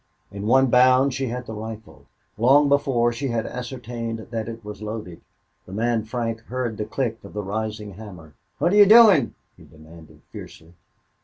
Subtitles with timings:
[0.31, 2.07] In one bound she had the rifle.
[2.35, 5.21] Long before, she had ascertained that it was loaded.
[5.67, 8.33] The man Frank heard the click of the raising hammer.
[8.57, 10.73] "What're you doin'?" he demanded, fiercely.